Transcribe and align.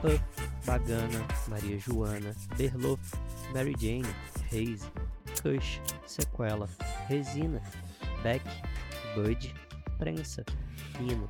Puff, 0.00 0.20
Bagana, 0.64 1.20
Maria 1.48 1.76
Joana, 1.78 2.34
Berlot, 2.56 2.98
Mary 3.52 3.74
Jane, 3.78 4.06
Haze, 4.50 4.86
Kush, 5.42 5.78
Sequela, 6.06 6.68
Resina, 7.08 7.60
Beck, 8.22 8.42
Bud, 9.14 9.52
Prensa, 9.98 10.44
Hino, 10.98 11.28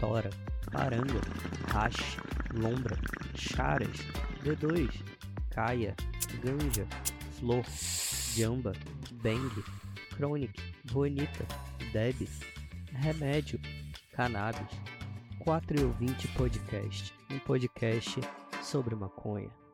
Tora, 0.00 0.30
Paranga, 0.70 1.20
Hash, 1.68 2.16
Lombra, 2.54 2.96
Charas, 3.34 4.00
D2, 4.42 4.90
Caia, 5.54 5.94
Ganja, 6.42 6.86
Flor, 7.38 7.62
Jamba, 8.34 8.74
Bang, 9.22 9.50
Chronic, 10.16 10.58
Bonita, 10.90 11.46
Deb, 11.92 12.28
Remédio, 13.02 13.60
Cannabis, 14.12 14.80
4 15.40 15.80
e 15.80 15.84
ouvinte 15.84 16.26
podcast, 16.28 17.15
um 17.30 17.38
podcast 17.40 18.20
sobre 18.62 18.94
maconha. 18.94 19.65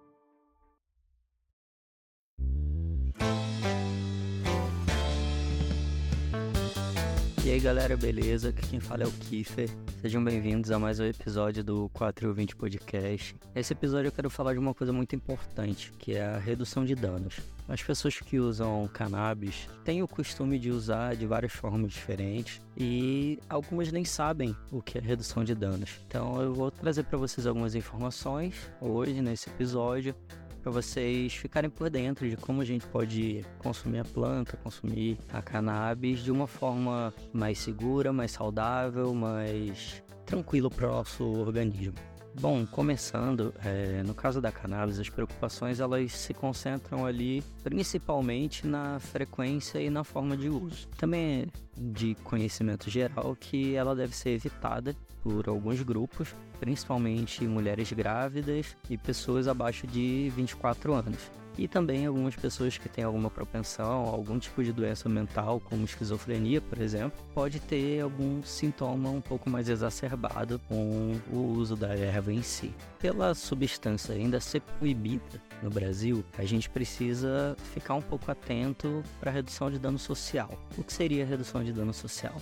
E 7.44 7.50
aí 7.50 7.58
galera, 7.58 7.96
beleza? 7.96 8.50
Aqui 8.50 8.68
quem 8.68 8.78
fala 8.78 9.02
é 9.02 9.06
o 9.06 9.10
Kiefer. 9.10 9.68
Sejam 10.00 10.22
bem-vindos 10.22 10.70
a 10.70 10.78
mais 10.78 11.00
um 11.00 11.04
episódio 11.04 11.64
do 11.64 11.90
420 11.92 12.54
Podcast. 12.54 13.34
Esse 13.52 13.72
episódio 13.72 14.06
eu 14.06 14.12
quero 14.12 14.30
falar 14.30 14.52
de 14.52 14.60
uma 14.60 14.72
coisa 14.72 14.92
muito 14.92 15.16
importante, 15.16 15.92
que 15.98 16.14
é 16.14 16.24
a 16.24 16.38
redução 16.38 16.84
de 16.84 16.94
danos. 16.94 17.40
As 17.68 17.82
pessoas 17.82 18.16
que 18.20 18.38
usam 18.38 18.88
cannabis 18.92 19.68
têm 19.84 20.04
o 20.04 20.08
costume 20.08 20.56
de 20.56 20.70
usar 20.70 21.16
de 21.16 21.26
várias 21.26 21.52
formas 21.52 21.92
diferentes 21.92 22.60
e 22.76 23.40
algumas 23.48 23.90
nem 23.90 24.04
sabem 24.04 24.54
o 24.70 24.80
que 24.80 24.98
é 24.98 25.00
redução 25.00 25.42
de 25.42 25.54
danos. 25.54 25.98
Então 26.06 26.40
eu 26.40 26.54
vou 26.54 26.70
trazer 26.70 27.02
para 27.02 27.18
vocês 27.18 27.44
algumas 27.44 27.74
informações 27.74 28.54
hoje 28.80 29.20
nesse 29.20 29.50
episódio 29.50 30.14
para 30.62 30.70
vocês 30.70 31.34
ficarem 31.34 31.68
por 31.68 31.90
dentro 31.90 32.28
de 32.28 32.36
como 32.36 32.62
a 32.62 32.64
gente 32.64 32.86
pode 32.86 33.44
consumir 33.58 33.98
a 33.98 34.04
planta, 34.04 34.56
consumir 34.58 35.18
a 35.32 35.42
cannabis 35.42 36.20
de 36.20 36.30
uma 36.30 36.46
forma 36.46 37.12
mais 37.32 37.58
segura, 37.58 38.12
mais 38.12 38.30
saudável, 38.30 39.12
mais 39.12 40.02
tranquilo 40.24 40.70
para 40.70 40.88
o 40.88 40.92
nosso 40.92 41.24
organismo. 41.24 42.11
Bom, 42.40 42.64
começando, 42.66 43.54
é, 43.62 44.02
no 44.02 44.14
caso 44.14 44.40
da 44.40 44.50
cannabis, 44.50 44.98
as 44.98 45.08
preocupações 45.08 45.80
elas 45.80 46.12
se 46.12 46.32
concentram 46.32 47.04
ali 47.04 47.42
principalmente 47.62 48.66
na 48.66 48.98
frequência 48.98 49.78
e 49.80 49.90
na 49.90 50.02
forma 50.02 50.36
de 50.36 50.48
uso. 50.48 50.88
Também 50.96 51.42
é 51.42 51.46
de 51.76 52.14
conhecimento 52.24 52.88
geral 52.88 53.36
que 53.38 53.74
ela 53.74 53.94
deve 53.94 54.16
ser 54.16 54.30
evitada 54.30 54.96
por 55.22 55.48
alguns 55.48 55.82
grupos, 55.82 56.34
principalmente 56.58 57.46
mulheres 57.46 57.92
grávidas 57.92 58.76
e 58.88 58.96
pessoas 58.96 59.46
abaixo 59.46 59.86
de 59.86 60.32
24 60.34 60.94
anos 60.94 61.41
e 61.56 61.68
também 61.68 62.06
algumas 62.06 62.34
pessoas 62.34 62.78
que 62.78 62.88
têm 62.88 63.04
alguma 63.04 63.30
propensão, 63.30 64.04
algum 64.04 64.38
tipo 64.38 64.62
de 64.62 64.72
doença 64.72 65.08
mental, 65.08 65.60
como 65.60 65.84
esquizofrenia, 65.84 66.60
por 66.60 66.80
exemplo, 66.80 67.18
pode 67.34 67.60
ter 67.60 68.00
algum 68.00 68.42
sintoma 68.42 69.10
um 69.10 69.20
pouco 69.20 69.48
mais 69.50 69.68
exacerbado 69.68 70.60
com 70.68 71.20
o 71.30 71.38
uso 71.56 71.76
da 71.76 71.94
erva 71.94 72.32
em 72.32 72.42
si. 72.42 72.74
Pela 72.98 73.34
substância 73.34 74.14
ainda 74.14 74.40
ser 74.40 74.60
proibida 74.60 75.40
no 75.62 75.70
Brasil, 75.70 76.24
a 76.36 76.44
gente 76.44 76.68
precisa 76.68 77.56
ficar 77.72 77.94
um 77.94 78.02
pouco 78.02 78.30
atento 78.30 79.02
para 79.20 79.30
a 79.30 79.34
redução 79.34 79.70
de 79.70 79.78
dano 79.78 79.98
social. 79.98 80.50
O 80.76 80.82
que 80.82 80.92
seria 80.92 81.24
a 81.24 81.26
redução 81.26 81.62
de 81.62 81.72
dano 81.72 81.92
social? 81.92 82.34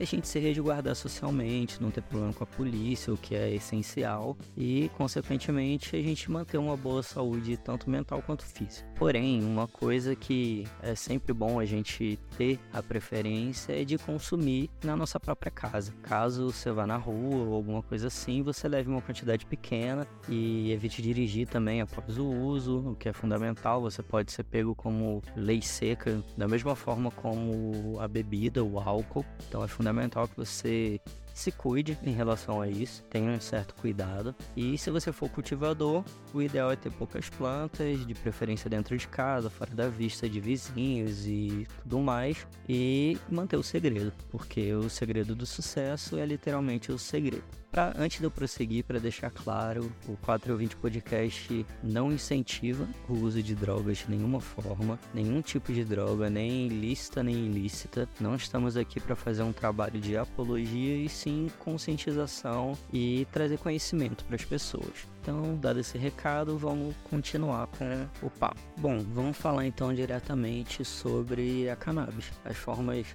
A 0.00 0.04
gente 0.04 0.28
se 0.28 0.38
resguardar 0.38 0.94
socialmente, 0.94 1.80
não 1.82 1.90
ter 1.90 2.02
problema 2.02 2.32
com 2.32 2.44
a 2.44 2.46
polícia, 2.46 3.12
o 3.12 3.16
que 3.16 3.34
é 3.34 3.54
essencial, 3.54 4.36
e, 4.56 4.90
consequentemente, 4.96 5.96
a 5.96 6.02
gente 6.02 6.30
manter 6.30 6.58
uma 6.58 6.76
boa 6.76 7.02
saúde, 7.02 7.56
tanto 7.56 7.88
mental 7.88 8.22
quanto 8.22 8.44
física. 8.44 8.88
Porém, 9.04 9.44
uma 9.44 9.68
coisa 9.68 10.16
que 10.16 10.66
é 10.82 10.94
sempre 10.94 11.34
bom 11.34 11.60
a 11.60 11.66
gente 11.66 12.18
ter 12.38 12.58
a 12.72 12.82
preferência 12.82 13.78
é 13.78 13.84
de 13.84 13.98
consumir 13.98 14.70
na 14.82 14.96
nossa 14.96 15.20
própria 15.20 15.52
casa. 15.52 15.92
Caso 16.02 16.50
você 16.50 16.72
vá 16.72 16.86
na 16.86 16.96
rua 16.96 17.44
ou 17.44 17.54
alguma 17.54 17.82
coisa 17.82 18.06
assim, 18.06 18.40
você 18.40 18.66
leve 18.66 18.88
uma 18.88 19.02
quantidade 19.02 19.44
pequena 19.44 20.06
e 20.26 20.72
evite 20.72 21.02
dirigir 21.02 21.46
também 21.46 21.82
após 21.82 22.16
o 22.16 22.24
uso, 22.24 22.92
o 22.92 22.96
que 22.96 23.06
é 23.06 23.12
fundamental. 23.12 23.82
Você 23.82 24.02
pode 24.02 24.32
ser 24.32 24.44
pego 24.44 24.74
como 24.74 25.20
lei 25.36 25.60
seca, 25.60 26.24
da 26.34 26.48
mesma 26.48 26.74
forma 26.74 27.10
como 27.10 28.00
a 28.00 28.08
bebida, 28.08 28.64
o 28.64 28.80
álcool. 28.80 29.22
Então 29.46 29.62
é 29.62 29.68
fundamental 29.68 30.26
que 30.26 30.36
você 30.38 30.98
se 31.34 31.50
cuide 31.50 31.98
em 32.02 32.12
relação 32.12 32.60
a 32.60 32.68
isso, 32.68 33.02
tenha 33.10 33.30
um 33.30 33.40
certo 33.40 33.74
cuidado. 33.74 34.34
E 34.56 34.78
se 34.78 34.90
você 34.90 35.12
for 35.12 35.28
cultivador, 35.28 36.04
o 36.32 36.40
ideal 36.40 36.70
é 36.70 36.76
ter 36.76 36.90
poucas 36.92 37.28
plantas, 37.28 38.06
de 38.06 38.14
preferência 38.14 38.70
dentro 38.70 38.96
de 38.96 39.08
casa, 39.08 39.50
fora 39.50 39.74
da 39.74 39.88
vista 39.88 40.28
de 40.28 40.40
vizinhos 40.40 41.26
e 41.26 41.66
tudo 41.82 41.98
mais, 41.98 42.46
e 42.68 43.18
manter 43.28 43.56
o 43.56 43.62
segredo, 43.62 44.12
porque 44.30 44.72
o 44.72 44.88
segredo 44.88 45.34
do 45.34 45.44
sucesso 45.44 46.16
é 46.16 46.24
literalmente 46.24 46.92
o 46.92 46.98
segredo. 46.98 47.63
Pra, 47.74 47.92
antes 47.98 48.20
de 48.20 48.24
eu 48.24 48.30
prosseguir, 48.30 48.84
para 48.84 49.00
deixar 49.00 49.32
claro, 49.32 49.90
o 50.06 50.16
420 50.18 50.76
Podcast 50.76 51.66
não 51.82 52.12
incentiva 52.12 52.86
o 53.08 53.14
uso 53.14 53.42
de 53.42 53.52
drogas 53.52 53.98
de 53.98 54.10
nenhuma 54.10 54.40
forma, 54.40 54.96
nenhum 55.12 55.42
tipo 55.42 55.72
de 55.72 55.84
droga, 55.84 56.30
nem 56.30 56.68
lícita 56.68 57.20
nem 57.20 57.34
ilícita. 57.34 58.08
Não 58.20 58.36
estamos 58.36 58.76
aqui 58.76 59.00
para 59.00 59.16
fazer 59.16 59.42
um 59.42 59.52
trabalho 59.52 60.00
de 60.00 60.16
apologia 60.16 60.96
e 60.98 61.08
sim 61.08 61.50
conscientização 61.58 62.78
e 62.92 63.26
trazer 63.32 63.58
conhecimento 63.58 64.24
para 64.24 64.36
as 64.36 64.44
pessoas. 64.44 65.08
Então, 65.20 65.56
dado 65.56 65.80
esse 65.80 65.98
recado, 65.98 66.56
vamos 66.56 66.94
continuar 67.10 67.66
com 67.66 68.06
o 68.24 68.30
papo. 68.30 68.60
Bom, 68.76 69.00
vamos 69.12 69.36
falar 69.36 69.66
então 69.66 69.92
diretamente 69.92 70.84
sobre 70.84 71.68
a 71.68 71.74
cannabis, 71.74 72.30
as 72.44 72.56
formas 72.56 73.08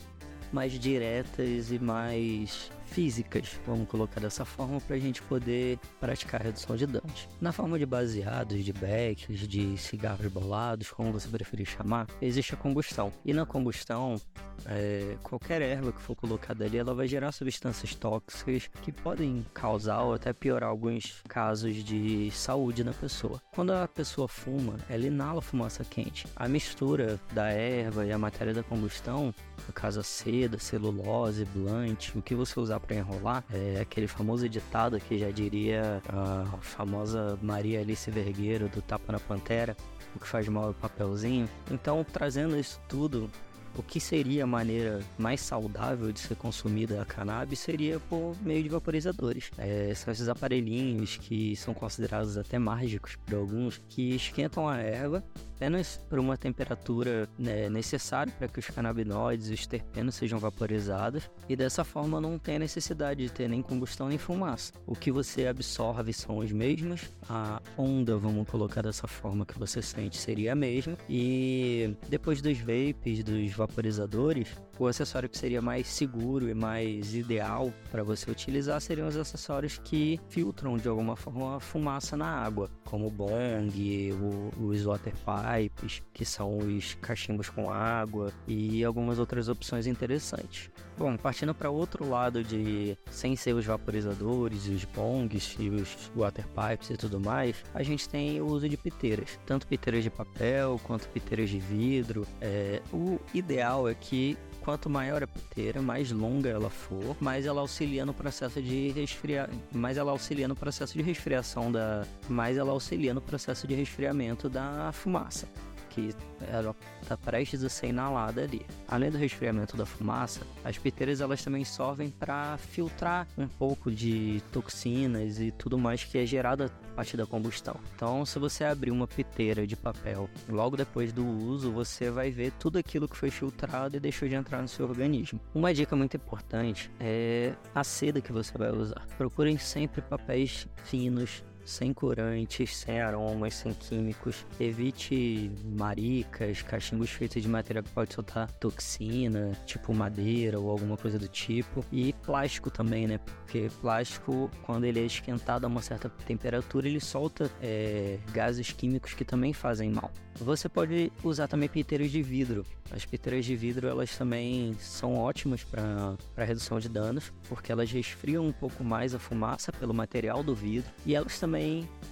mais 0.52 0.74
diretas 0.74 1.72
e 1.72 1.80
mais 1.80 2.70
físicas, 2.90 3.60
vamos 3.66 3.88
colocar 3.88 4.20
dessa 4.20 4.44
forma, 4.44 4.80
para 4.82 4.96
a 4.96 5.00
gente 5.00 5.22
poder 5.22 5.80
praticar 6.00 6.42
redução 6.42 6.76
de 6.76 6.86
danos. 6.86 7.28
Na 7.40 7.52
forma 7.52 7.78
de 7.78 7.86
baseados, 7.86 8.64
de 8.64 8.74
becks, 8.74 9.48
de 9.48 9.78
cigarros 9.78 10.32
bolados, 10.32 10.92
como 10.92 11.12
você 11.12 11.28
preferir 11.28 11.68
chamar, 11.68 12.08
existe 12.22 12.54
a 12.54 12.58
combustão. 12.58 13.12
E 13.24 13.34
na 13.34 13.46
combustão, 13.46 14.20
é, 14.66 15.16
qualquer 15.24 15.62
erva 15.62 15.92
que 15.92 16.02
for 16.02 16.16
colocada 16.16 16.66
ali, 16.66 16.78
ela 16.78 16.94
vai 16.94 17.08
gerar 17.08 17.32
substâncias 17.32 17.96
tóxicas 17.96 18.70
que 18.82 18.92
podem 18.92 19.46
causar 19.54 20.02
ou 20.02 20.14
até 20.14 20.34
piorar 20.34 20.70
alguns 20.70 21.22
casos 21.28 21.76
de 21.84 22.32
saúde 22.32 22.84
na 22.84 22.94
pessoa. 22.94 23.42
Quando 23.54 23.72
a 23.72 23.88
pessoa 23.88 24.28
fuma, 24.28 24.78
ela 24.90 25.06
inala 25.06 25.42
fumaça 25.42 25.84
quente. 25.84 26.28
A 26.36 26.48
mistura 26.48 27.20
da 27.34 27.50
erva 27.50 28.06
e 28.06 28.12
a 28.12 28.18
matéria 28.18 28.54
da 28.54 28.64
combustão, 28.64 29.34
no 29.68 29.74
caso 29.74 30.00
a 30.00 30.04
seda, 30.04 30.58
celulose, 30.58 31.46
blunt, 31.46 32.16
o 32.16 32.22
que 32.22 32.36
você 32.36 32.60
usar 32.60 32.79
para 32.80 32.96
enrolar, 32.96 33.44
é 33.52 33.80
aquele 33.82 34.08
famoso 34.08 34.48
ditado 34.48 35.00
que 35.00 35.18
já 35.18 35.30
diria 35.30 36.02
a 36.08 36.58
famosa 36.62 37.38
Maria 37.42 37.82
Alice 37.82 38.10
Vergueiro 38.10 38.70
do 38.70 38.82
Tapa 38.82 39.12
na 39.12 39.20
Pantera, 39.20 39.76
o 40.16 40.20
que 40.20 40.28
faz 40.28 40.48
mal 40.48 40.68
é 40.68 40.70
o 40.72 40.74
papelzinho. 40.74 41.48
Então, 41.72 42.04
trazendo 42.04 42.58
isso 42.58 42.80
tudo 42.88 43.30
o 43.78 43.84
que 43.84 44.00
seria 44.00 44.44
a 44.44 44.48
maneira 44.48 45.00
mais 45.18 45.42
saudável 45.42 46.12
de 46.12 46.20
ser 46.20 46.36
consumida 46.36 47.02
a 47.02 47.06
cannabis 47.06 47.60
seria 47.60 48.00
por 48.00 48.36
meio 48.42 48.64
de 48.64 48.70
vaporizadores. 48.70 49.52
É, 49.58 49.94
são 49.94 50.12
esses 50.12 50.28
aparelhinhos 50.28 51.18
que 51.18 51.56
são 51.56 51.74
considerados 51.74 52.38
até 52.38 52.58
mágicos 52.58 53.16
por 53.26 53.36
alguns, 53.36 53.82
que 53.88 54.16
esquentam 54.16 54.68
a 54.68 54.78
erva 54.78 55.24
apenas 55.60 56.00
por 56.10 56.18
uma 56.20 56.38
temperatura 56.38 57.28
né, 57.38 57.70
necessária 57.70 58.32
para 58.32 58.48
que 58.48 58.60
os 58.60 58.68
canabinoides 58.68 59.50
e 59.50 59.54
os 59.54 59.68
terpenos 59.68 60.16
sejam 60.16 60.40
vaporizados 60.40 61.30
e 61.50 61.56
dessa 61.56 61.84
forma 61.84 62.22
não 62.22 62.40
tem 62.40 62.56
a 62.56 62.60
necessidade 62.60 63.24
de 63.24 63.30
ter 63.30 63.50
nem 63.50 63.62
combustão 63.62 64.08
nem 64.08 64.18
fumaça. 64.18 64.72
O 64.88 64.96
que 64.96 65.12
você 65.12 65.48
absorve 65.48 66.14
são 66.14 66.38
os 66.38 66.50
mesmos, 66.54 67.12
a 67.30 67.62
onda, 67.78 68.16
vamos 68.16 68.48
colocar 68.48 68.84
dessa 68.84 69.06
forma 69.06 69.46
que 69.46 69.60
você 69.60 69.82
sente, 69.82 70.16
seria 70.16 70.54
a 70.54 70.56
mesma 70.56 70.98
e 71.10 71.94
depois 72.08 72.42
dos 72.42 72.58
vapes, 72.60 73.22
dos 73.22 73.52
vaporizadores, 73.52 74.48
o 74.80 74.88
acessório 74.88 75.28
que 75.28 75.38
seria 75.38 75.62
mais 75.62 75.88
seguro 75.88 76.50
e 76.50 76.54
mais 76.54 77.14
ideal 77.14 77.72
para 77.92 78.02
você 78.02 78.32
utilizar 78.32 78.80
seriam 78.80 79.08
os 79.08 79.18
acessórios 79.18 79.80
que 79.84 80.20
filtram 80.30 80.78
de 80.78 80.88
alguma 80.88 81.16
forma 81.16 81.58
a 81.58 81.60
fumaça 81.60 82.16
na 82.16 82.28
água, 82.28 82.70
como 82.86 83.08
o 83.08 83.12
bong, 83.12 84.14
o, 84.14 84.66
os 84.66 84.84
water 84.84 85.14
pipes, 85.14 86.02
que 86.14 86.24
são 86.24 86.58
os 86.58 86.96
cachimbos 86.96 87.50
com 87.50 87.70
água 87.70 88.32
e 88.48 88.84
algumas 88.84 89.20
outras 89.20 89.50
opções 89.50 89.86
interessantes. 89.86 90.70
Bom, 90.98 91.16
partindo 91.16 91.54
para 91.54 91.70
outro 91.70 92.10
lado 92.10 92.44
de 92.44 92.98
sem 93.10 93.36
ser 93.36 93.54
os 93.54 93.66
vaporizadores, 93.66 94.68
os 94.68 94.84
bongs 94.86 95.56
e 95.60 95.70
os 95.70 96.12
water 96.16 96.46
pipes 96.48 96.90
e 96.90 96.98
tudo 96.98 97.20
mais, 97.20 97.64
a 97.74 97.84
gente 97.84 98.08
tem 98.08 98.42
o 98.42 98.48
uso 98.48 98.68
de 98.68 98.76
piteiras, 98.76 99.40
tanto 99.46 99.68
piteiras 99.68 100.04
de 100.04 100.10
papel 100.10 100.80
quanto 100.84 101.08
piteiras 101.10 101.50
de 101.50 101.60
vidro. 101.60 102.26
É, 102.42 102.82
o 102.94 103.20
ideal 103.34 103.88
é 103.88 103.94
que 103.94 104.38
quanto 104.70 104.88
maior 104.88 105.24
a 105.24 105.28
piteira, 105.28 105.82
mais 105.82 106.12
longa 106.12 106.48
ela 106.48 106.70
for, 106.70 107.18
mais 107.20 107.48
ela 107.48 107.60
auxilia 107.60 108.06
no 108.06 108.14
processo 108.14 108.62
de 108.62 108.90
resfriar, 108.92 109.50
mais 109.72 109.98
ela 109.98 110.12
auxilia 110.12 110.48
no 110.48 110.56
processo 110.56 110.94
de 110.94 111.02
resfriação 111.02 111.72
da, 111.72 112.06
mais 112.30 112.56
ela 112.56 112.72
auxilia 112.72 113.12
no 113.12 113.20
processo 113.20 113.66
de 113.66 113.74
resfriamento 113.74 114.48
da 114.48 114.92
fumaça 114.92 115.48
que 115.90 116.16
ela 116.52 116.76
está 117.02 117.18
prestes 117.18 117.64
a 117.64 117.70
ser 117.70 117.88
inalada 117.88 118.44
ali. 118.44 118.66
Além 118.88 119.12
do 119.12 119.18
resfriamento 119.18 119.76
da 119.76 119.86
fumaça, 119.86 120.42
as 120.64 120.78
piteiras 120.78 121.22
elas 121.22 121.44
também 121.44 121.64
servem 121.66 122.10
para 122.10 122.58
filtrar 122.58 123.28
um 123.38 123.48
pouco 123.48 123.92
de 123.92 124.42
toxinas 124.52 125.40
e 125.40 125.52
tudo 125.52 125.78
mais 125.78 126.04
que 126.04 126.18
é 126.18 126.26
gerado 126.26 126.64
a 126.64 126.96
partir 126.96 127.18
da 127.18 127.26
combustão. 127.26 127.76
Então, 127.96 128.26
se 128.26 128.38
você 128.40 128.64
abrir 128.64 128.92
uma 128.92 129.08
piteira 129.08 129.66
de 129.66 129.76
papel 129.76 130.30
logo 130.48 130.78
depois 130.78 131.12
do 131.12 131.26
uso, 131.26 131.72
você 131.72 132.10
vai 132.10 132.32
ver 132.32 132.52
tudo 132.60 132.78
aquilo 132.78 133.08
que 133.08 133.18
foi 133.18 133.30
filtrado 133.30 133.98
e 133.98 134.00
deixou 134.00 134.28
de 134.28 134.36
entrar 134.36 134.62
no 134.62 134.68
seu 134.68 134.88
organismo. 134.88 135.40
Uma 135.54 135.74
dica 135.74 135.96
muito 135.96 136.16
importante 136.16 136.92
é 137.00 137.54
a 137.74 137.84
seda 137.84 138.22
que 138.22 138.32
você 138.32 138.58
vai 138.58 138.72
usar. 138.72 139.06
Procurem 139.18 139.58
sempre 139.58 140.02
papéis 140.02 140.68
finos, 140.86 141.44
sem 141.70 141.94
corantes, 141.94 142.76
sem 142.76 143.00
aromas, 143.00 143.54
sem 143.54 143.74
químicos. 143.74 144.46
Evite 144.60 145.52
maricas, 145.64 146.62
cachimbos 146.62 147.12
feitos 147.12 147.42
de 147.42 147.48
matéria 147.48 147.84
que 147.84 147.90
pode 147.90 148.14
soltar 148.14 148.52
toxina, 148.54 149.52
tipo 149.66 149.94
madeira 149.94 150.60
ou 150.60 150.70
alguma 150.70 150.98
coisa 150.98 151.20
do 151.20 151.28
tipo. 151.28 151.86
E 151.92 152.14
plástico 152.14 152.72
também, 152.72 153.08
né? 153.08 153.20
Porque 153.20 153.70
plástico, 153.82 154.50
quando 154.64 154.86
ele 154.86 155.00
é 155.00 155.06
esquentado 155.06 155.66
a 155.66 155.68
uma 155.68 155.82
certa 155.82 156.10
temperatura, 156.10 156.88
ele 156.88 157.00
solta 157.00 157.50
é, 157.62 158.20
gases 158.34 158.72
químicos 158.72 159.14
que 159.14 159.24
também 159.24 159.54
fazem 159.54 159.92
mal. 159.92 160.12
Você 160.36 160.70
pode 160.70 161.12
usar 161.24 161.48
também 161.48 161.68
piteiras 161.68 162.12
de 162.12 162.22
vidro. 162.22 162.66
As 162.92 163.06
piteiras 163.06 163.46
de 163.46 163.56
vidro 163.56 163.88
elas 163.88 164.18
também 164.18 164.74
são 164.80 165.16
ótimas 165.16 165.64
para 165.64 166.18
redução 166.38 166.80
de 166.80 166.88
danos, 166.88 167.32
porque 167.48 167.72
elas 167.72 167.92
resfriam 167.92 168.46
um 168.46 168.52
pouco 168.52 168.84
mais 168.84 169.14
a 169.14 169.20
fumaça 169.20 169.72
pelo 169.72 169.94
material 169.94 170.42
do 170.42 170.56
vidro 170.56 170.90
e 171.06 171.14
elas 171.14 171.38
também 171.40 171.59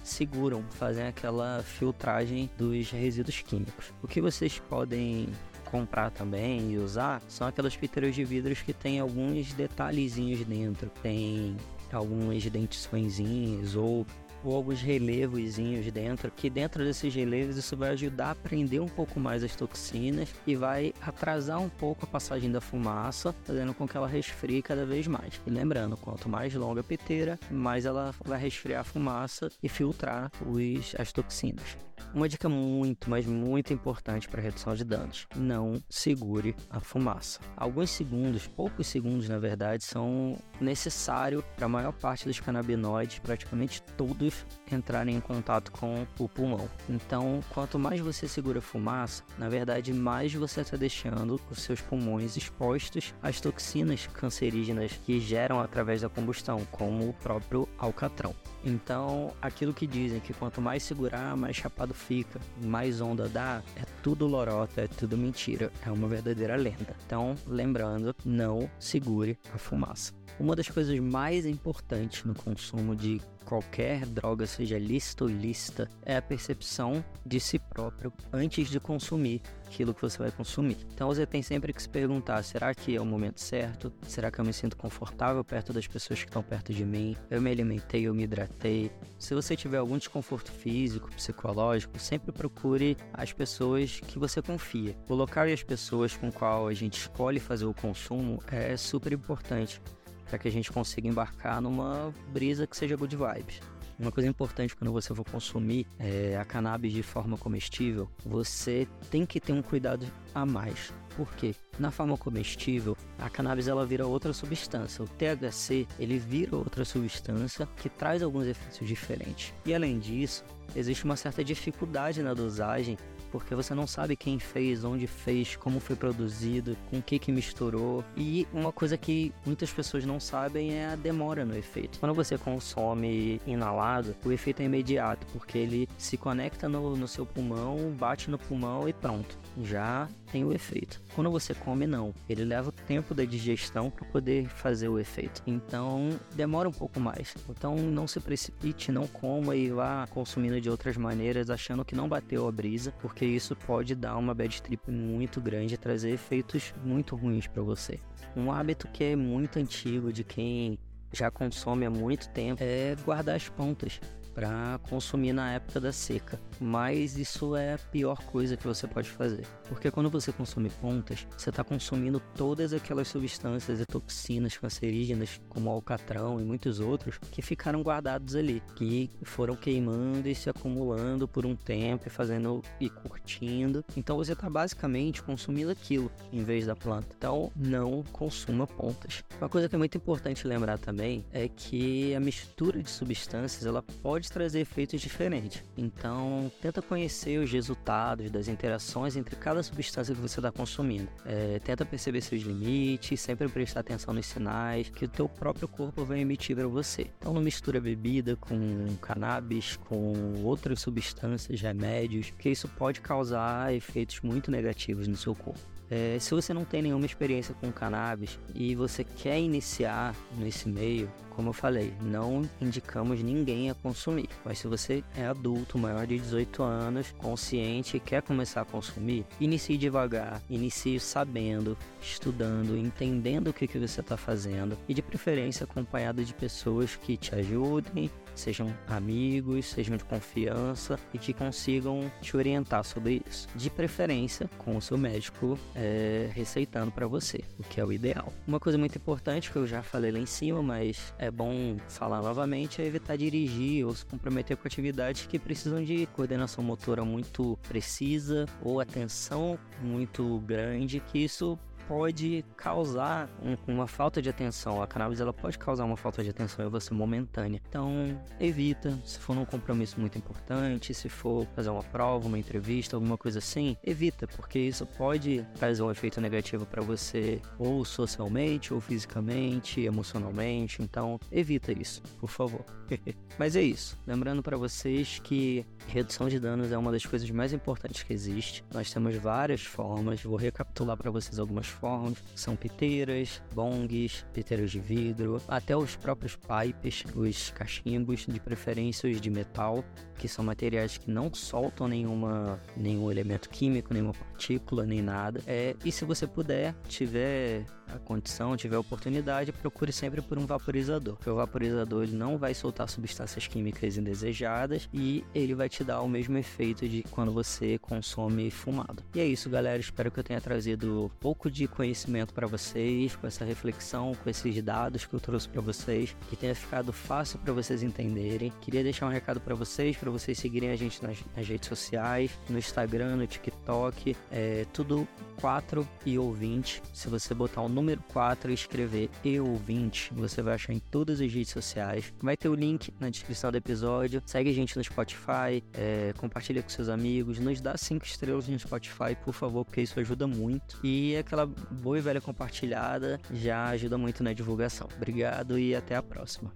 seguram, 0.02 0.62
fazem 0.70 1.06
aquela 1.06 1.62
filtragem 1.62 2.50
dos 2.56 2.90
resíduos 2.90 3.40
químicos. 3.42 3.92
O 4.02 4.08
que 4.08 4.20
vocês 4.20 4.58
podem 4.68 5.28
comprar 5.64 6.10
também 6.10 6.72
e 6.72 6.78
usar 6.78 7.22
são 7.28 7.46
aquelas 7.46 7.76
piteiras 7.76 8.14
de 8.14 8.24
vidros 8.24 8.62
que 8.62 8.72
tem 8.72 9.00
alguns 9.00 9.52
detalhezinhos 9.52 10.44
dentro, 10.44 10.90
tem 11.02 11.56
algumas 11.92 12.44
dentiçõezinhas 12.44 13.74
ou 13.76 14.06
ou 14.44 14.54
alguns 14.54 14.80
relevozinhos 14.80 15.90
dentro, 15.90 16.30
que 16.30 16.48
dentro 16.48 16.84
desses 16.84 17.14
relevos 17.14 17.56
isso 17.56 17.76
vai 17.76 17.90
ajudar 17.90 18.32
a 18.32 18.34
prender 18.34 18.80
um 18.80 18.88
pouco 18.88 19.18
mais 19.18 19.42
as 19.42 19.54
toxinas 19.54 20.28
e 20.46 20.54
vai 20.54 20.92
atrasar 21.00 21.60
um 21.60 21.68
pouco 21.68 22.04
a 22.04 22.08
passagem 22.08 22.50
da 22.50 22.60
fumaça, 22.60 23.34
fazendo 23.44 23.74
com 23.74 23.86
que 23.86 23.96
ela 23.96 24.08
resfrie 24.08 24.62
cada 24.62 24.84
vez 24.84 25.06
mais. 25.06 25.40
E 25.46 25.50
lembrando, 25.50 25.96
quanto 25.96 26.28
mais 26.28 26.54
longa 26.54 26.80
a 26.80 26.84
piteira, 26.84 27.38
mais 27.50 27.84
ela 27.84 28.14
vai 28.24 28.38
resfriar 28.38 28.80
a 28.80 28.84
fumaça 28.84 29.50
e 29.62 29.68
filtrar 29.68 30.30
os, 30.46 30.94
as 30.98 31.12
toxinas. 31.12 31.87
Uma 32.14 32.28
dica 32.28 32.48
muito, 32.48 33.08
mas 33.10 33.26
muito 33.26 33.72
importante 33.72 34.28
para 34.28 34.40
redução 34.40 34.74
de 34.74 34.84
danos: 34.84 35.26
não 35.36 35.82
segure 35.88 36.54
a 36.70 36.80
fumaça. 36.80 37.40
Alguns 37.56 37.90
segundos, 37.90 38.46
poucos 38.46 38.86
segundos 38.86 39.28
na 39.28 39.38
verdade, 39.38 39.84
são 39.84 40.36
necessários 40.60 41.44
para 41.56 41.66
a 41.66 41.68
maior 41.68 41.92
parte 41.92 42.26
dos 42.26 42.40
canabinoides, 42.40 43.18
praticamente 43.18 43.82
todos, 43.96 44.46
entrarem 44.70 45.16
em 45.16 45.20
contato 45.20 45.70
com 45.72 46.06
o 46.18 46.28
pulmão. 46.28 46.68
Então, 46.88 47.40
quanto 47.50 47.78
mais 47.78 48.00
você 48.00 48.26
segura 48.26 48.58
a 48.58 48.62
fumaça, 48.62 49.22
na 49.38 49.48
verdade, 49.48 49.92
mais 49.92 50.32
você 50.34 50.60
está 50.60 50.76
deixando 50.76 51.40
os 51.50 51.62
seus 51.62 51.80
pulmões 51.80 52.36
expostos 52.36 53.14
às 53.22 53.40
toxinas 53.40 54.06
cancerígenas 54.06 54.92
que 55.04 55.20
geram 55.20 55.60
através 55.60 56.02
da 56.02 56.08
combustão, 56.08 56.64
como 56.70 57.08
o 57.08 57.12
próprio 57.14 57.68
alcatrão. 57.78 58.34
Então, 58.64 59.32
aquilo 59.40 59.72
que 59.72 59.86
dizem 59.86 60.20
que 60.20 60.34
quanto 60.34 60.60
mais 60.60 60.82
segurar, 60.82 61.36
mais 61.36 61.56
chapado 61.56 61.87
fica, 61.94 62.40
mais 62.62 63.00
onda 63.00 63.28
dá, 63.28 63.62
é 63.76 63.82
tudo 64.02 64.26
lorota, 64.26 64.82
é 64.82 64.88
tudo 64.88 65.16
mentira, 65.16 65.72
é 65.84 65.90
uma 65.90 66.08
verdadeira 66.08 66.56
lenda. 66.56 66.96
Então, 67.06 67.34
lembrando, 67.46 68.14
não 68.24 68.70
segure 68.78 69.38
a 69.54 69.58
fumaça. 69.58 70.12
Uma 70.38 70.54
das 70.54 70.68
coisas 70.68 70.98
mais 71.00 71.44
importantes 71.46 72.24
no 72.24 72.34
consumo 72.34 72.94
de 72.94 73.20
qualquer 73.48 74.04
droga, 74.04 74.46
seja 74.46 74.78
lícita 74.78 75.24
ou 75.24 75.30
ilícita, 75.30 75.88
é 76.04 76.18
a 76.18 76.22
percepção 76.22 77.02
de 77.24 77.40
si 77.40 77.58
próprio 77.58 78.12
antes 78.30 78.68
de 78.68 78.78
consumir 78.78 79.40
aquilo 79.66 79.94
que 79.94 80.02
você 80.02 80.18
vai 80.18 80.30
consumir. 80.30 80.76
Então 80.92 81.08
você 81.08 81.24
tem 81.24 81.42
sempre 81.42 81.72
que 81.72 81.82
se 81.82 81.88
perguntar: 81.88 82.42
será 82.42 82.74
que 82.74 82.94
é 82.94 83.00
o 83.00 83.06
momento 83.06 83.40
certo? 83.40 83.90
Será 84.02 84.30
que 84.30 84.38
eu 84.38 84.44
me 84.44 84.52
sinto 84.52 84.76
confortável 84.76 85.42
perto 85.42 85.72
das 85.72 85.86
pessoas 85.86 86.20
que 86.20 86.28
estão 86.28 86.42
perto 86.42 86.74
de 86.74 86.84
mim? 86.84 87.16
Eu 87.30 87.40
me 87.40 87.50
alimentei, 87.50 88.06
eu 88.06 88.14
me 88.14 88.24
hidratei. 88.24 88.90
Se 89.18 89.34
você 89.34 89.56
tiver 89.56 89.78
algum 89.78 89.96
desconforto 89.96 90.50
físico, 90.50 91.10
psicológico, 91.14 91.98
sempre 91.98 92.32
procure 92.32 92.96
as 93.14 93.32
pessoas 93.32 94.00
que 94.00 94.18
você 94.18 94.42
confia. 94.42 94.94
O 95.08 95.14
local 95.14 95.48
e 95.48 95.52
as 95.52 95.62
pessoas 95.62 96.14
com 96.14 96.30
qual 96.30 96.68
a 96.68 96.74
gente 96.74 96.98
escolhe 96.98 97.40
fazer 97.40 97.64
o 97.64 97.74
consumo 97.74 98.42
é 98.50 98.76
super 98.76 99.12
importante 99.12 99.80
para 100.28 100.38
que 100.38 100.48
a 100.48 100.52
gente 100.52 100.70
consiga 100.70 101.08
embarcar 101.08 101.60
numa 101.60 102.12
brisa 102.32 102.66
que 102.66 102.76
seja 102.76 102.96
good 102.96 103.16
vibes. 103.16 103.60
Uma 103.98 104.12
coisa 104.12 104.28
importante 104.28 104.76
quando 104.76 104.92
você 104.92 105.12
for 105.12 105.24
consumir 105.24 105.84
é, 105.98 106.36
a 106.40 106.44
cannabis 106.44 106.92
de 106.92 107.02
forma 107.02 107.36
comestível, 107.36 108.08
você 108.24 108.86
tem 109.10 109.26
que 109.26 109.40
ter 109.40 109.52
um 109.52 109.60
cuidado 109.60 110.06
a 110.32 110.46
mais. 110.46 110.92
Por 111.16 111.34
quê? 111.34 111.52
Na 111.80 111.90
forma 111.90 112.16
comestível, 112.16 112.96
a 113.18 113.28
cannabis 113.28 113.66
ela 113.66 113.84
vira 113.84 114.06
outra 114.06 114.32
substância. 114.32 115.02
O 115.02 115.08
THC 115.08 115.84
ele 115.98 116.16
vira 116.16 116.54
outra 116.54 116.84
substância 116.84 117.68
que 117.76 117.88
traz 117.88 118.22
alguns 118.22 118.46
efeitos 118.46 118.86
diferentes. 118.86 119.52
E 119.66 119.74
além 119.74 119.98
disso, 119.98 120.44
existe 120.76 121.04
uma 121.04 121.16
certa 121.16 121.42
dificuldade 121.42 122.22
na 122.22 122.34
dosagem 122.34 122.96
porque 123.30 123.54
você 123.54 123.74
não 123.74 123.86
sabe 123.86 124.16
quem 124.16 124.38
fez, 124.38 124.84
onde 124.84 125.06
fez, 125.06 125.56
como 125.56 125.80
foi 125.80 125.96
produzido, 125.96 126.76
com 126.90 126.98
o 126.98 127.02
que 127.02 127.18
que 127.18 127.32
misturou. 127.32 128.04
E 128.16 128.46
uma 128.52 128.72
coisa 128.72 128.96
que 128.96 129.32
muitas 129.44 129.70
pessoas 129.72 130.04
não 130.04 130.20
sabem 130.20 130.74
é 130.74 130.86
a 130.86 130.96
demora 130.96 131.44
no 131.44 131.56
efeito. 131.56 131.98
Quando 131.98 132.14
você 132.14 132.36
consome 132.36 133.40
inalado, 133.46 134.14
o 134.24 134.32
efeito 134.32 134.60
é 134.60 134.64
imediato, 134.64 135.26
porque 135.32 135.58
ele 135.58 135.88
se 135.96 136.16
conecta 136.16 136.68
no, 136.68 136.96
no 136.96 137.08
seu 137.08 137.24
pulmão, 137.24 137.90
bate 137.98 138.30
no 138.30 138.38
pulmão 138.38 138.88
e 138.88 138.92
pronto. 138.92 139.38
Já 139.62 140.08
tem 140.30 140.44
o 140.44 140.52
efeito. 140.52 141.00
Quando 141.14 141.30
você 141.30 141.54
come, 141.54 141.86
não. 141.86 142.14
Ele 142.28 142.44
leva 142.44 142.68
o 142.68 142.72
tempo 142.72 143.14
da 143.14 143.24
digestão 143.24 143.90
para 143.90 144.06
poder 144.06 144.48
fazer 144.48 144.88
o 144.88 144.98
efeito. 144.98 145.42
Então, 145.46 146.10
demora 146.34 146.68
um 146.68 146.72
pouco 146.72 147.00
mais. 147.00 147.34
Então, 147.48 147.76
não 147.76 148.06
se 148.06 148.20
precipite, 148.20 148.92
não 148.92 149.06
coma 149.06 149.56
e 149.56 149.70
vá 149.70 150.06
consumindo 150.08 150.60
de 150.60 150.70
outras 150.70 150.96
maneiras, 150.96 151.50
achando 151.50 151.84
que 151.84 151.94
não 151.94 152.08
bateu 152.08 152.46
a 152.46 152.52
brisa, 152.52 152.92
porque 153.00 153.24
isso 153.24 153.56
pode 153.56 153.94
dar 153.94 154.16
uma 154.16 154.34
bad 154.34 154.62
trip 154.62 154.90
muito 154.90 155.40
grande 155.40 155.74
e 155.74 155.78
trazer 155.78 156.10
efeitos 156.10 156.74
muito 156.84 157.16
ruins 157.16 157.46
para 157.46 157.62
você. 157.62 158.00
Um 158.36 158.52
hábito 158.52 158.88
que 158.88 159.04
é 159.04 159.16
muito 159.16 159.58
antigo 159.58 160.12
de 160.12 160.24
quem 160.24 160.78
já 161.12 161.30
consome 161.30 161.86
há 161.86 161.90
muito 161.90 162.28
tempo 162.28 162.62
é 162.62 162.94
guardar 163.04 163.36
as 163.36 163.48
pontas 163.48 164.00
para 164.38 164.78
consumir 164.88 165.32
na 165.32 165.52
época 165.54 165.80
da 165.80 165.90
seca. 165.90 166.40
Mas 166.60 167.18
isso 167.18 167.56
é 167.56 167.74
a 167.74 167.78
pior 167.78 168.22
coisa 168.22 168.56
que 168.56 168.64
você 168.64 168.86
pode 168.86 169.10
fazer, 169.10 169.44
porque 169.68 169.90
quando 169.90 170.08
você 170.08 170.30
consome 170.30 170.70
pontas, 170.70 171.26
você 171.36 171.50
está 171.50 171.64
consumindo 171.64 172.22
todas 172.36 172.72
aquelas 172.72 173.08
substâncias 173.08 173.80
e 173.80 173.86
toxinas 173.86 174.56
cancerígenas, 174.56 175.40
como 175.48 175.68
alcatrão 175.70 176.40
e 176.40 176.44
muitos 176.44 176.78
outros, 176.78 177.18
que 177.32 177.42
ficaram 177.42 177.82
guardados 177.82 178.36
ali, 178.36 178.62
que 178.76 179.10
foram 179.22 179.56
queimando 179.56 180.28
e 180.28 180.34
se 180.36 180.48
acumulando 180.48 181.26
por 181.26 181.44
um 181.44 181.56
tempo 181.56 182.06
e 182.06 182.10
fazendo 182.10 182.62
e 182.78 182.88
curtindo. 182.88 183.84
Então 183.96 184.16
você 184.16 184.34
está 184.34 184.48
basicamente 184.48 185.20
consumindo 185.20 185.72
aquilo 185.72 186.12
em 186.32 186.44
vez 186.44 186.66
da 186.66 186.76
planta. 186.76 187.08
Então 187.16 187.50
não 187.56 188.04
consuma 188.12 188.68
pontas. 188.68 189.24
Uma 189.40 189.48
coisa 189.48 189.68
que 189.68 189.74
é 189.74 189.78
muito 189.78 189.96
importante 189.96 190.46
lembrar 190.46 190.78
também 190.78 191.24
é 191.32 191.48
que 191.48 192.14
a 192.14 192.20
mistura 192.20 192.80
de 192.80 192.90
substâncias 192.90 193.66
ela 193.66 193.82
pode 193.82 194.27
pode 194.28 194.32
trazer 194.32 194.60
efeitos 194.60 195.00
diferentes. 195.00 195.64
Então, 195.76 196.50
tenta 196.60 196.82
conhecer 196.82 197.38
os 197.38 197.50
resultados 197.50 198.30
das 198.30 198.48
interações 198.48 199.16
entre 199.16 199.34
cada 199.36 199.62
substância 199.62 200.14
que 200.14 200.20
você 200.20 200.38
está 200.38 200.52
consumindo. 200.52 201.08
É, 201.24 201.58
tenta 201.58 201.84
perceber 201.84 202.20
seus 202.20 202.42
limites, 202.42 203.20
sempre 203.20 203.48
prestar 203.48 203.80
atenção 203.80 204.14
nos 204.14 204.26
sinais 204.26 204.88
que 204.88 205.04
o 205.04 205.08
teu 205.08 205.28
próprio 205.28 205.66
corpo 205.66 206.04
vai 206.04 206.20
emitir 206.20 206.56
para 206.56 206.66
você. 206.66 207.10
Então, 207.18 207.32
não 207.32 207.40
mistura 207.40 207.80
bebida 207.80 208.36
com 208.36 208.58
cannabis, 209.00 209.76
com 209.76 210.42
outras 210.44 210.80
substâncias, 210.80 211.60
remédios, 211.60 212.32
que 212.38 212.50
isso 212.50 212.68
pode 212.68 213.00
causar 213.00 213.74
efeitos 213.74 214.20
muito 214.20 214.50
negativos 214.50 215.08
no 215.08 215.16
seu 215.16 215.34
corpo. 215.34 215.60
É, 215.90 216.18
se 216.20 216.34
você 216.34 216.52
não 216.52 216.66
tem 216.66 216.82
nenhuma 216.82 217.06
experiência 217.06 217.54
com 217.54 217.72
cannabis 217.72 218.38
e 218.54 218.74
você 218.74 219.02
quer 219.02 219.40
iniciar 219.40 220.14
nesse 220.36 220.68
meio, 220.68 221.10
como 221.38 221.50
eu 221.50 221.52
falei, 221.52 221.94
não 222.02 222.42
indicamos 222.60 223.22
ninguém 223.22 223.70
a 223.70 223.74
consumir. 223.74 224.28
Mas 224.44 224.58
se 224.58 224.66
você 224.66 225.04
é 225.16 225.24
adulto, 225.24 225.78
maior 225.78 226.04
de 226.04 226.18
18 226.18 226.64
anos, 226.64 227.14
consciente 227.16 227.96
e 227.96 228.00
quer 228.00 228.22
começar 228.22 228.62
a 228.62 228.64
consumir, 228.64 229.24
inicie 229.38 229.78
devagar, 229.78 230.42
inicie 230.50 230.98
sabendo, 230.98 231.78
estudando, 232.02 232.76
entendendo 232.76 233.50
o 233.50 233.52
que, 233.52 233.68
que 233.68 233.78
você 233.78 234.00
está 234.00 234.16
fazendo 234.16 234.76
e 234.88 234.94
de 234.94 235.00
preferência 235.00 235.62
acompanhado 235.62 236.24
de 236.24 236.34
pessoas 236.34 236.96
que 236.96 237.16
te 237.16 237.32
ajudem, 237.36 238.10
sejam 238.38 238.72
amigos, 238.86 239.66
sejam 239.66 239.96
de 239.96 240.04
confiança 240.04 240.98
e 241.12 241.18
que 241.18 241.32
consigam 241.32 242.10
te 242.20 242.36
orientar 242.36 242.84
sobre 242.84 243.22
isso. 243.28 243.48
De 243.54 243.68
preferência 243.68 244.48
com 244.58 244.76
o 244.76 244.82
seu 244.82 244.96
médico 244.96 245.58
é, 245.74 246.30
receitando 246.32 246.90
para 246.90 247.06
você, 247.06 247.40
o 247.58 247.62
que 247.62 247.80
é 247.80 247.84
o 247.84 247.92
ideal. 247.92 248.32
Uma 248.46 248.60
coisa 248.60 248.78
muito 248.78 248.96
importante 248.96 249.50
que 249.50 249.56
eu 249.56 249.66
já 249.66 249.82
falei 249.82 250.10
lá 250.10 250.18
em 250.18 250.26
cima, 250.26 250.62
mas 250.62 251.12
é 251.18 251.27
bom 251.30 251.76
falar 251.88 252.22
novamente, 252.22 252.80
é 252.82 252.86
evitar 252.86 253.16
dirigir 253.16 253.84
ou 253.86 253.94
se 253.94 254.04
comprometer 254.04 254.56
com 254.56 254.66
atividades 254.66 255.26
que 255.26 255.38
precisam 255.38 255.82
de 255.82 256.06
coordenação 256.06 256.62
motora 256.62 257.04
muito 257.04 257.58
precisa 257.68 258.46
ou 258.62 258.80
atenção 258.80 259.58
muito 259.82 260.38
grande, 260.40 261.00
que 261.00 261.18
isso 261.18 261.58
pode 261.88 262.44
causar 262.54 263.30
um, 263.42 263.56
uma 263.72 263.86
falta 263.86 264.20
de 264.20 264.28
atenção. 264.28 264.82
A 264.82 264.86
cannabis 264.86 265.20
ela 265.20 265.32
pode 265.32 265.58
causar 265.58 265.86
uma 265.86 265.96
falta 265.96 266.22
de 266.22 266.28
atenção 266.28 266.66
em 266.66 266.68
você 266.68 266.92
momentânea. 266.92 267.60
Então, 267.66 267.90
evita. 268.38 268.96
Se 269.06 269.18
for 269.18 269.34
num 269.34 269.46
compromisso 269.46 269.98
muito 269.98 270.18
importante, 270.18 270.92
se 270.92 271.08
for 271.08 271.46
fazer 271.56 271.70
uma 271.70 271.82
prova, 271.82 272.28
uma 272.28 272.38
entrevista, 272.38 272.94
alguma 272.94 273.16
coisa 273.16 273.38
assim, 273.38 273.74
evita, 273.82 274.26
porque 274.28 274.58
isso 274.58 274.84
pode 274.84 275.46
trazer 275.58 275.82
um 275.82 275.90
efeito 275.90 276.20
negativo 276.20 276.66
para 276.66 276.82
você, 276.82 277.40
ou 277.58 277.84
socialmente, 277.86 278.74
ou 278.74 278.80
fisicamente, 278.80 279.80
emocionalmente. 279.80 280.82
Então, 280.82 281.18
evita 281.32 281.72
isso, 281.72 282.02
por 282.20 282.28
favor. 282.28 282.64
Mas 283.38 283.56
é 283.56 283.62
isso. 283.62 283.98
Lembrando 284.06 284.42
para 284.42 284.56
vocês 284.56 285.20
que 285.24 285.64
redução 285.86 286.28
de 286.28 286.38
danos 286.38 286.70
é 286.70 286.76
uma 286.76 286.92
das 286.92 287.06
coisas 287.06 287.30
mais 287.30 287.52
importantes 287.52 288.02
que 288.02 288.12
existe. 288.12 288.62
Nós 288.72 288.92
temos 288.92 289.16
várias 289.16 289.62
formas. 289.62 290.22
Vou 290.22 290.36
recapitular 290.36 290.96
para 290.96 291.10
vocês 291.10 291.38
algumas 291.38 291.66
formas. 291.78 292.18
São 292.34 292.56
piteiras, 292.56 293.42
bongs, 293.54 294.24
piteiras 294.32 294.70
de 294.70 294.80
vidro, 294.80 295.40
até 295.48 295.76
os 295.76 295.96
próprios 295.96 296.36
pipes, 296.36 297.04
os 297.14 297.50
cachimbos, 297.50 298.26
de 298.26 298.40
preferência 298.40 299.10
os 299.10 299.20
de 299.20 299.30
metal, 299.30 299.84
que 300.18 300.28
são 300.28 300.44
materiais 300.44 300.98
que 300.98 301.10
não 301.10 301.32
soltam 301.32 301.88
nenhuma, 301.88 302.60
nenhum 302.76 303.10
elemento 303.10 303.48
químico, 303.48 303.94
nenhuma 303.94 304.14
partícula, 304.14 304.84
nem 304.84 305.00
nada. 305.00 305.40
É, 305.46 305.74
e 305.84 305.92
se 305.92 306.04
você 306.04 306.26
puder, 306.26 306.74
tiver 306.88 307.64
a 307.94 307.98
condição, 307.98 308.56
tiver 308.56 308.76
a 308.76 308.80
oportunidade, 308.80 309.52
procure 309.52 309.92
sempre 309.92 310.20
por 310.20 310.38
um 310.38 310.46
vaporizador. 310.46 311.16
Porque 311.16 311.30
o 311.30 311.36
vaporizador 311.36 312.02
ele 312.02 312.16
não 312.16 312.36
vai 312.36 312.54
soltar 312.54 312.88
substâncias 312.88 313.46
químicas 313.46 313.96
indesejadas 313.96 314.88
e 314.92 315.24
ele 315.34 315.54
vai 315.54 315.68
te 315.68 315.82
dar 315.82 316.00
o 316.02 316.08
mesmo 316.08 316.36
efeito 316.36 316.88
de 316.88 317.02
quando 317.10 317.32
você 317.32 317.78
consome 317.78 318.50
fumado. 318.50 319.02
E 319.14 319.20
é 319.20 319.24
isso, 319.24 319.48
galera. 319.48 319.78
Espero 319.78 320.10
que 320.10 320.20
eu 320.20 320.24
tenha 320.24 320.40
trazido 320.40 321.04
um 321.04 321.08
pouco 321.08 321.50
de 321.50 321.66
conhecimento 321.68 322.34
para 322.34 322.46
vocês, 322.46 323.16
com 323.16 323.26
essa 323.26 323.44
reflexão, 323.44 324.14
com 324.22 324.28
esses 324.28 324.62
dados 324.62 325.06
que 325.06 325.14
eu 325.14 325.20
trouxe 325.20 325.48
para 325.48 325.60
vocês, 325.60 326.16
que 326.28 326.36
tenha 326.36 326.54
ficado 326.54 326.92
fácil 326.92 327.38
para 327.38 327.52
vocês 327.52 327.82
entenderem. 327.82 328.52
Queria 328.60 328.82
deixar 328.82 329.06
um 329.06 329.10
recado 329.10 329.40
para 329.40 329.54
vocês, 329.54 329.96
para 329.96 330.10
vocês 330.10 330.38
seguirem 330.38 330.70
a 330.70 330.76
gente 330.76 331.02
nas, 331.02 331.18
nas, 331.36 331.48
redes 331.48 331.68
sociais, 331.68 332.30
no 332.48 332.58
Instagram, 332.58 333.16
no 333.16 333.26
TikTok, 333.26 334.16
é 334.30 334.66
tudo 334.72 335.06
4 335.40 335.86
e 336.04 336.18
ouvinte. 336.18 336.82
Se 336.92 337.08
você 337.08 337.34
botar 337.34 337.62
o 337.62 337.68
número 337.68 338.02
4 338.12 338.50
e 338.50 338.54
escrever 338.54 339.10
e 339.24 339.38
ouvinte, 339.40 340.12
você 340.14 340.42
vai 340.42 340.54
achar 340.54 340.72
em 340.72 340.78
todas 340.78 341.20
as 341.20 341.32
redes 341.32 341.50
sociais. 341.50 342.12
Vai 342.20 342.36
ter 342.36 342.48
o 342.48 342.54
link 342.54 342.92
na 342.98 343.08
descrição 343.08 343.50
do 343.50 343.56
episódio. 343.56 344.22
Segue 344.26 344.50
a 344.50 344.52
gente 344.52 344.76
no 344.76 344.82
Spotify, 344.82 345.62
é, 345.74 346.12
compartilha 346.16 346.62
com 346.62 346.68
seus 346.68 346.88
amigos, 346.88 347.38
nos 347.38 347.60
dá 347.60 347.76
5 347.76 348.04
estrelas 348.04 348.48
no 348.48 348.58
Spotify, 348.58 349.16
por 349.24 349.32
favor, 349.32 349.64
porque 349.64 349.80
isso 349.80 349.98
ajuda 350.00 350.26
muito. 350.26 350.78
E 350.82 351.16
aquela 351.16 351.48
boa 351.70 351.98
e 351.98 352.00
velha 352.00 352.20
compartilhada 352.20 353.20
já 353.32 353.66
ajuda 353.68 353.98
muito 353.98 354.22
na 354.22 354.32
divulgação. 354.32 354.88
Obrigado 354.96 355.58
e 355.58 355.74
até 355.74 355.94
a 355.94 356.02
próxima. 356.02 356.52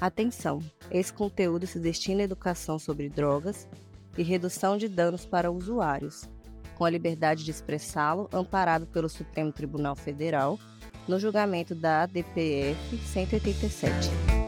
Atenção! 0.00 0.60
Esse 0.90 1.12
conteúdo 1.12 1.66
se 1.66 1.78
destina 1.78 2.22
à 2.22 2.24
educação 2.24 2.78
sobre 2.78 3.08
drogas 3.08 3.68
e 4.18 4.22
redução 4.22 4.76
de 4.76 4.88
danos 4.88 5.24
para 5.24 5.50
usuários, 5.50 6.28
com 6.74 6.84
a 6.84 6.90
liberdade 6.90 7.44
de 7.44 7.50
expressá-lo, 7.50 8.28
amparado 8.32 8.86
pelo 8.86 9.08
Supremo 9.08 9.52
Tribunal 9.52 9.94
Federal, 9.94 10.58
no 11.06 11.18
julgamento 11.18 11.74
da 11.74 12.06
DPF 12.06 12.96
187. 12.98 14.41